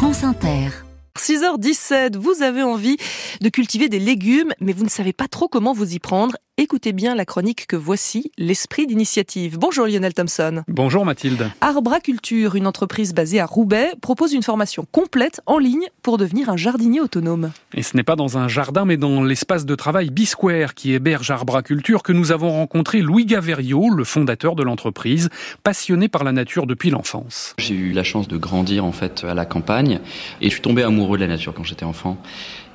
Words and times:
France 0.00 0.24
Inter. 0.24 0.70
6h17, 1.18 2.16
vous 2.16 2.40
avez 2.40 2.62
envie 2.62 2.96
de 3.42 3.50
cultiver 3.50 3.90
des 3.90 3.98
légumes, 3.98 4.54
mais 4.58 4.72
vous 4.72 4.84
ne 4.84 4.88
savez 4.88 5.12
pas 5.12 5.28
trop 5.28 5.46
comment 5.46 5.74
vous 5.74 5.92
y 5.92 5.98
prendre. 5.98 6.38
Écoutez 6.62 6.92
bien 6.92 7.14
la 7.14 7.24
chronique 7.24 7.66
que 7.66 7.74
voici, 7.74 8.32
l'esprit 8.36 8.86
d'initiative. 8.86 9.56
Bonjour 9.58 9.86
Lionel 9.86 10.12
Thompson. 10.12 10.62
Bonjour 10.68 11.06
Mathilde. 11.06 11.50
Arbraculture, 11.62 12.54
une 12.54 12.66
entreprise 12.66 13.14
basée 13.14 13.40
à 13.40 13.46
Roubaix, 13.46 13.92
propose 14.02 14.34
une 14.34 14.42
formation 14.42 14.86
complète 14.92 15.40
en 15.46 15.56
ligne 15.56 15.86
pour 16.02 16.18
devenir 16.18 16.50
un 16.50 16.58
jardinier 16.58 17.00
autonome. 17.00 17.50
Et 17.72 17.82
ce 17.82 17.96
n'est 17.96 18.02
pas 18.02 18.14
dans 18.14 18.36
un 18.36 18.46
jardin, 18.46 18.84
mais 18.84 18.98
dans 18.98 19.24
l'espace 19.24 19.64
de 19.64 19.74
travail 19.74 20.10
Bisquare 20.10 20.74
qui 20.74 20.92
héberge 20.92 21.30
Arbraculture 21.30 22.02
que 22.02 22.12
nous 22.12 22.30
avon 22.30 22.50
rencontré 22.50 23.00
Louis 23.00 23.24
Gaverio, 23.24 23.88
le 23.88 24.04
fondateur 24.04 24.54
de 24.54 24.62
l'entreprise, 24.62 25.30
passionné 25.64 26.08
par 26.08 26.24
la 26.24 26.32
nature 26.32 26.66
depuis 26.66 26.90
l'enfance. 26.90 27.54
J'ai 27.56 27.74
eu 27.74 27.92
la 27.92 28.04
chance 28.04 28.28
de 28.28 28.36
grandir 28.36 28.84
en 28.84 28.92
fait 28.92 29.24
à 29.24 29.32
la 29.32 29.46
campagne 29.46 30.00
et 30.42 30.50
je 30.50 30.50
suis 30.50 30.60
tombé 30.60 30.82
amoureux 30.82 31.16
de 31.16 31.22
la 31.22 31.28
nature 31.28 31.54
quand 31.54 31.64
j'étais 31.64 31.86
enfant. 31.86 32.18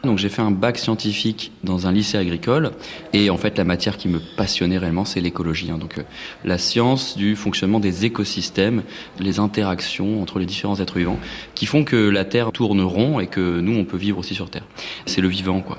Donc 0.05 0.17
j'ai 0.17 0.29
fait 0.29 0.41
un 0.41 0.51
bac 0.51 0.77
scientifique 0.77 1.51
dans 1.63 1.87
un 1.87 1.91
lycée 1.91 2.17
agricole 2.17 2.71
et 3.13 3.29
en 3.29 3.37
fait 3.37 3.57
la 3.57 3.63
matière 3.63 3.97
qui 3.97 4.07
me 4.07 4.19
passionnait 4.37 4.77
réellement 4.77 5.05
c'est 5.05 5.21
l'écologie. 5.21 5.71
Hein. 5.71 5.77
Donc 5.77 5.97
euh, 5.97 6.03
la 6.43 6.57
science 6.57 7.17
du 7.17 7.35
fonctionnement 7.35 7.79
des 7.79 8.05
écosystèmes, 8.05 8.83
les 9.19 9.39
interactions 9.39 10.21
entre 10.21 10.39
les 10.39 10.45
différents 10.45 10.79
êtres 10.79 10.97
vivants 10.97 11.19
qui 11.53 11.65
font 11.65 11.83
que 11.83 11.95
la 11.95 12.25
Terre 12.25 12.51
tourne 12.51 12.81
rond 12.81 13.19
et 13.19 13.27
que 13.27 13.59
nous 13.59 13.77
on 13.77 13.85
peut 13.85 13.97
vivre 13.97 14.19
aussi 14.19 14.35
sur 14.35 14.49
Terre. 14.49 14.65
C'est 15.05 15.21
le 15.21 15.27
vivant 15.27 15.61
quoi. 15.61 15.77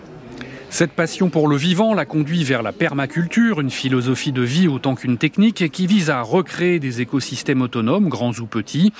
Cette 0.76 0.92
passion 0.92 1.30
pour 1.30 1.48
le 1.48 1.56
vivant 1.56 1.94
l'a 1.94 2.04
conduit 2.04 2.44
vers 2.44 2.62
la 2.62 2.70
permaculture, 2.70 3.62
une 3.62 3.70
philosophie 3.70 4.30
de 4.30 4.42
vie 4.42 4.68
autant 4.68 4.94
qu'une 4.94 5.16
technique 5.16 5.70
qui 5.70 5.86
vise 5.86 6.10
à 6.10 6.20
recréer 6.20 6.78
des 6.80 7.00
écosystèmes 7.00 7.62
autonomes, 7.62 8.10
grands 8.10 8.34
ou 8.40 8.44
petits. 8.44 8.92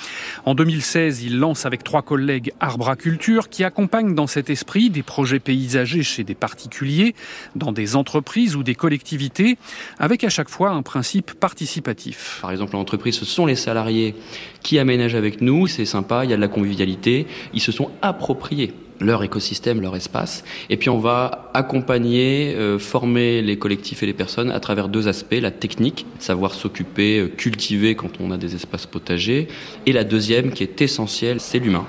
En 0.45 0.55
2016, 0.55 1.21
il 1.21 1.37
lance 1.37 1.67
avec 1.67 1.83
trois 1.83 2.01
collègues 2.01 2.51
Arbraculture 2.59 3.47
qui 3.49 3.63
accompagnent 3.63 4.15
dans 4.15 4.25
cet 4.25 4.49
esprit 4.49 4.89
des 4.89 5.03
projets 5.03 5.37
paysagers 5.37 6.01
chez 6.01 6.23
des 6.23 6.33
particuliers, 6.33 7.13
dans 7.55 7.71
des 7.71 7.95
entreprises 7.95 8.55
ou 8.55 8.63
des 8.63 8.73
collectivités, 8.73 9.59
avec 9.99 10.23
à 10.23 10.29
chaque 10.29 10.49
fois 10.49 10.71
un 10.71 10.81
principe 10.81 11.33
participatif. 11.33 12.39
Par 12.41 12.49
exemple, 12.49 12.73
l'entreprise, 12.73 13.19
ce 13.19 13.25
sont 13.25 13.45
les 13.45 13.55
salariés 13.55 14.15
qui 14.63 14.79
aménagent 14.79 15.13
avec 15.13 15.41
nous, 15.41 15.67
c'est 15.67 15.85
sympa, 15.85 16.25
il 16.25 16.31
y 16.31 16.33
a 16.33 16.37
de 16.37 16.41
la 16.41 16.47
convivialité, 16.47 17.27
ils 17.53 17.61
se 17.61 17.71
sont 17.71 17.91
appropriés 18.01 18.73
leur 18.99 19.23
écosystème, 19.23 19.81
leur 19.81 19.95
espace. 19.95 20.43
Et 20.69 20.77
puis 20.77 20.89
on 20.89 20.99
va 20.99 21.51
accompagner, 21.53 22.55
euh, 22.55 22.79
former 22.79 23.41
les 23.41 23.57
collectifs 23.57 24.03
et 24.03 24.05
les 24.05 24.13
personnes 24.13 24.51
à 24.51 24.59
travers 24.59 24.89
deux 24.89 25.07
aspects, 25.07 25.37
la 25.39 25.51
technique, 25.51 26.05
savoir 26.19 26.53
s'occuper, 26.53 27.19
euh, 27.19 27.27
cultiver 27.27 27.95
quand 27.95 28.19
on 28.19 28.31
a 28.31 28.37
des 28.37 28.55
espaces 28.55 28.85
potagers, 28.85 29.47
et 29.85 29.93
la 29.93 30.03
deuxième 30.03 30.51
qui 30.51 30.63
est 30.63 30.81
essentielle, 30.81 31.39
c'est 31.39 31.59
l'humain. 31.59 31.85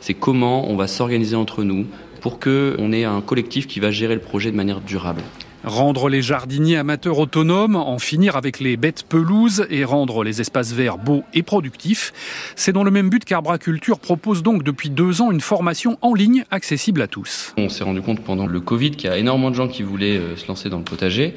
C'est 0.00 0.14
comment 0.14 0.70
on 0.70 0.76
va 0.76 0.86
s'organiser 0.88 1.36
entre 1.36 1.62
nous 1.62 1.86
pour 2.20 2.38
qu'on 2.38 2.92
ait 2.92 3.04
un 3.04 3.20
collectif 3.20 3.66
qui 3.66 3.80
va 3.80 3.90
gérer 3.90 4.14
le 4.14 4.20
projet 4.20 4.50
de 4.50 4.56
manière 4.56 4.80
durable. 4.80 5.22
Rendre 5.64 6.08
les 6.08 6.22
jardiniers 6.22 6.76
amateurs 6.76 7.20
autonomes, 7.20 7.76
en 7.76 7.98
finir 8.00 8.34
avec 8.34 8.58
les 8.58 8.76
bêtes 8.76 9.04
pelouses 9.08 9.64
et 9.70 9.84
rendre 9.84 10.24
les 10.24 10.40
espaces 10.40 10.72
verts 10.72 10.98
beaux 10.98 11.22
et 11.34 11.42
productifs. 11.42 12.12
C'est 12.56 12.72
dans 12.72 12.82
le 12.82 12.90
même 12.90 13.08
but 13.08 13.24
qu'Arbraculture 13.24 14.00
propose 14.00 14.42
donc 14.42 14.64
depuis 14.64 14.90
deux 14.90 15.22
ans 15.22 15.30
une 15.30 15.40
formation 15.40 15.98
en 16.02 16.14
ligne 16.14 16.44
accessible 16.50 17.00
à 17.00 17.06
tous. 17.06 17.54
On 17.56 17.68
s'est 17.68 17.84
rendu 17.84 18.02
compte 18.02 18.20
pendant 18.20 18.46
le 18.46 18.60
Covid 18.60 18.90
qu'il 18.92 19.08
y 19.08 19.12
a 19.12 19.16
énormément 19.16 19.50
de 19.50 19.54
gens 19.54 19.68
qui 19.68 19.84
voulaient 19.84 20.18
euh, 20.18 20.36
se 20.36 20.48
lancer 20.48 20.68
dans 20.68 20.78
le 20.78 20.84
potager. 20.84 21.34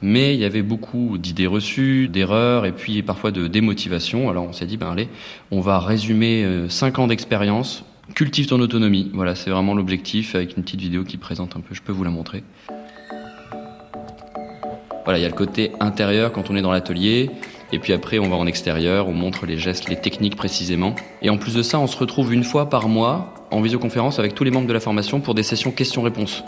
Mais 0.00 0.34
il 0.34 0.40
y 0.40 0.44
avait 0.44 0.62
beaucoup 0.62 1.18
d'idées 1.18 1.46
reçues, 1.46 2.08
d'erreurs 2.08 2.64
et 2.64 2.72
puis 2.72 3.02
parfois 3.02 3.30
de 3.30 3.46
démotivation. 3.46 4.30
Alors 4.30 4.44
on 4.44 4.52
s'est 4.52 4.66
dit, 4.66 4.78
ben 4.78 4.90
allez, 4.90 5.08
on 5.50 5.60
va 5.60 5.80
résumer 5.80 6.44
euh, 6.44 6.68
cinq 6.70 6.98
ans 6.98 7.06
d'expérience 7.06 7.84
cultive 8.14 8.46
ton 8.46 8.60
autonomie. 8.60 9.10
Voilà, 9.14 9.34
c'est 9.34 9.50
vraiment 9.50 9.74
l'objectif 9.74 10.34
avec 10.34 10.56
une 10.56 10.62
petite 10.62 10.80
vidéo 10.80 11.04
qui 11.04 11.16
présente 11.16 11.56
un 11.56 11.60
peu. 11.60 11.74
Je 11.74 11.82
peux 11.82 11.92
vous 11.92 12.04
la 12.04 12.10
montrer. 12.10 12.42
Voilà, 15.06 15.20
il 15.20 15.22
y 15.22 15.24
a 15.24 15.28
le 15.28 15.34
côté 15.34 15.70
intérieur 15.78 16.32
quand 16.32 16.50
on 16.50 16.56
est 16.56 16.62
dans 16.62 16.72
l'atelier. 16.72 17.30
Et 17.72 17.78
puis 17.78 17.92
après, 17.92 18.18
on 18.18 18.28
va 18.28 18.34
en 18.34 18.46
extérieur, 18.46 19.08
on 19.08 19.12
montre 19.12 19.46
les 19.46 19.56
gestes, 19.56 19.88
les 19.88 19.94
techniques 19.94 20.34
précisément. 20.34 20.96
Et 21.22 21.30
en 21.30 21.38
plus 21.38 21.54
de 21.54 21.62
ça, 21.62 21.78
on 21.78 21.86
se 21.86 21.96
retrouve 21.96 22.34
une 22.34 22.42
fois 22.42 22.68
par 22.68 22.88
mois 22.88 23.32
en 23.52 23.60
visioconférence 23.60 24.18
avec 24.18 24.34
tous 24.34 24.42
les 24.42 24.50
membres 24.50 24.66
de 24.66 24.72
la 24.72 24.80
formation 24.80 25.20
pour 25.20 25.34
des 25.34 25.44
sessions 25.44 25.70
questions-réponses. 25.70 26.42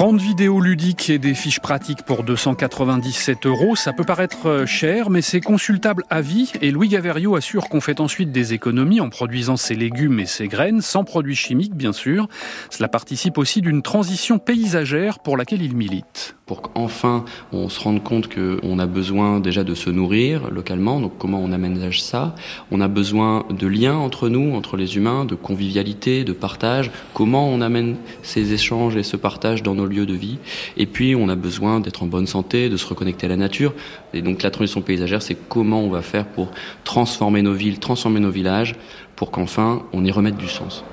30 0.00 0.18
vidéos 0.18 0.62
ludiques 0.62 1.10
et 1.10 1.18
des 1.18 1.34
fiches 1.34 1.60
pratiques 1.60 2.04
pour 2.04 2.22
297 2.22 3.44
euros. 3.44 3.76
Ça 3.76 3.92
peut 3.92 4.02
paraître 4.02 4.48
euh, 4.48 4.64
cher, 4.64 5.10
mais 5.10 5.20
c'est 5.20 5.42
consultable 5.42 6.04
à 6.08 6.22
vie. 6.22 6.54
Et 6.62 6.70
Louis 6.70 6.88
Gaverio 6.88 7.36
assure 7.36 7.68
qu'on 7.68 7.82
fait 7.82 8.00
ensuite 8.00 8.32
des 8.32 8.54
économies 8.54 9.02
en 9.02 9.10
produisant 9.10 9.58
ses 9.58 9.74
légumes 9.74 10.18
et 10.18 10.24
ses 10.24 10.48
graines, 10.48 10.80
sans 10.80 11.04
produits 11.04 11.36
chimiques 11.36 11.74
bien 11.74 11.92
sûr. 11.92 12.28
Cela 12.70 12.88
participe 12.88 13.36
aussi 13.36 13.60
d'une 13.60 13.82
transition 13.82 14.38
paysagère 14.38 15.18
pour 15.18 15.36
laquelle 15.36 15.60
il 15.60 15.76
milite 15.76 16.34
pour 16.50 16.62
qu'enfin 16.62 17.24
on 17.52 17.68
se 17.68 17.78
rende 17.78 18.02
compte 18.02 18.28
qu'on 18.28 18.80
a 18.80 18.86
besoin 18.86 19.38
déjà 19.38 19.62
de 19.62 19.76
se 19.76 19.88
nourrir 19.88 20.50
localement, 20.50 21.00
donc 21.00 21.12
comment 21.16 21.38
on 21.38 21.52
aménage 21.52 22.02
ça. 22.02 22.34
On 22.72 22.80
a 22.80 22.88
besoin 22.88 23.44
de 23.50 23.68
liens 23.68 23.94
entre 23.94 24.28
nous, 24.28 24.56
entre 24.56 24.76
les 24.76 24.96
humains, 24.96 25.24
de 25.24 25.36
convivialité, 25.36 26.24
de 26.24 26.32
partage, 26.32 26.90
comment 27.14 27.48
on 27.48 27.60
amène 27.60 27.98
ces 28.22 28.52
échanges 28.52 28.96
et 28.96 29.04
ce 29.04 29.16
partage 29.16 29.62
dans 29.62 29.76
nos 29.76 29.86
lieux 29.90 30.06
de 30.06 30.14
vie. 30.14 30.38
Et 30.76 30.86
puis 30.86 31.14
on 31.14 31.28
a 31.28 31.36
besoin 31.36 31.80
d'être 31.80 32.02
en 32.02 32.06
bonne 32.06 32.26
santé, 32.26 32.68
de 32.68 32.76
se 32.76 32.86
reconnecter 32.86 33.26
à 33.26 33.28
la 33.28 33.36
nature. 33.36 33.74
Et 34.14 34.22
donc 34.22 34.42
la 34.42 34.50
transition 34.50 34.82
paysagère, 34.82 35.22
c'est 35.22 35.36
comment 35.48 35.80
on 35.82 35.90
va 35.90 36.02
faire 36.02 36.26
pour 36.26 36.50
transformer 36.84 37.42
nos 37.42 37.54
villes, 37.54 37.78
transformer 37.78 38.20
nos 38.20 38.30
villages, 38.30 38.74
pour 39.16 39.30
qu'enfin 39.30 39.82
on 39.92 40.04
y 40.04 40.10
remette 40.10 40.36
du 40.36 40.48
sens. 40.48 40.84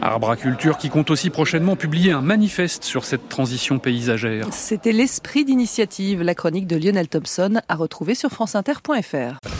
Arbraculture 0.00 0.78
qui 0.78 0.90
compte 0.90 1.10
aussi 1.10 1.28
prochainement 1.30 1.76
publier 1.76 2.12
un 2.12 2.20
manifeste 2.20 2.84
sur 2.84 3.04
cette 3.04 3.28
transition 3.28 3.78
paysagère. 3.78 4.46
C'était 4.52 4.92
l'esprit 4.92 5.44
d'initiative, 5.44 6.22
la 6.22 6.34
chronique 6.34 6.66
de 6.66 6.76
Lionel 6.76 7.08
Thompson 7.08 7.60
à 7.68 7.74
retrouver 7.74 8.14
sur 8.14 8.30
franceinter.fr. 8.30 9.57